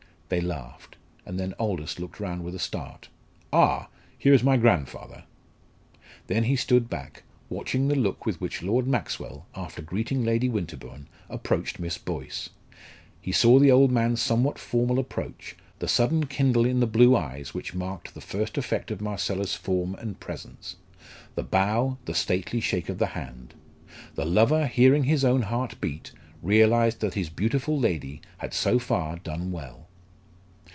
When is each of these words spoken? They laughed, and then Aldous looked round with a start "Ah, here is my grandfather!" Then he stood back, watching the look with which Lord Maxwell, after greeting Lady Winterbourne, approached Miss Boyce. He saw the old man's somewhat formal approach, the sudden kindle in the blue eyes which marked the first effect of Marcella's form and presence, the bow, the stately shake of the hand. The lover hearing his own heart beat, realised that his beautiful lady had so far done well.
They 0.31 0.39
laughed, 0.39 0.95
and 1.25 1.37
then 1.37 1.53
Aldous 1.59 1.99
looked 1.99 2.21
round 2.21 2.45
with 2.45 2.55
a 2.55 2.57
start 2.57 3.09
"Ah, 3.51 3.89
here 4.17 4.33
is 4.33 4.45
my 4.45 4.55
grandfather!" 4.55 5.25
Then 6.27 6.45
he 6.45 6.55
stood 6.55 6.89
back, 6.89 7.23
watching 7.49 7.89
the 7.89 7.95
look 7.97 8.25
with 8.25 8.39
which 8.39 8.63
Lord 8.63 8.87
Maxwell, 8.87 9.45
after 9.55 9.81
greeting 9.81 10.23
Lady 10.23 10.47
Winterbourne, 10.47 11.09
approached 11.27 11.79
Miss 11.81 11.97
Boyce. 11.97 12.49
He 13.19 13.33
saw 13.33 13.59
the 13.59 13.73
old 13.73 13.91
man's 13.91 14.21
somewhat 14.21 14.57
formal 14.57 14.99
approach, 14.99 15.57
the 15.79 15.89
sudden 15.89 16.25
kindle 16.27 16.63
in 16.65 16.79
the 16.79 16.87
blue 16.87 17.13
eyes 17.17 17.53
which 17.53 17.73
marked 17.75 18.13
the 18.13 18.21
first 18.21 18.57
effect 18.57 18.89
of 18.89 19.01
Marcella's 19.01 19.55
form 19.55 19.95
and 19.95 20.21
presence, 20.21 20.77
the 21.35 21.43
bow, 21.43 21.97
the 22.05 22.15
stately 22.15 22.61
shake 22.61 22.87
of 22.87 22.99
the 22.99 23.07
hand. 23.07 23.53
The 24.15 24.23
lover 24.23 24.65
hearing 24.67 25.03
his 25.03 25.25
own 25.25 25.41
heart 25.41 25.81
beat, 25.81 26.13
realised 26.41 27.01
that 27.01 27.15
his 27.15 27.27
beautiful 27.29 27.77
lady 27.77 28.21
had 28.37 28.53
so 28.53 28.79
far 28.79 29.17
done 29.17 29.51
well. 29.51 29.89